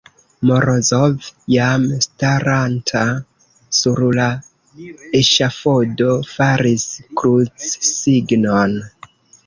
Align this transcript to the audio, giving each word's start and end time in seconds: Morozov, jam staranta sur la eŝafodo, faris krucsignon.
Morozov, 0.51 1.27
jam 1.55 1.85
staranta 2.05 3.03
sur 3.83 4.03
la 4.21 4.27
eŝafodo, 5.23 6.11
faris 6.35 6.91
krucsignon. 7.23 8.79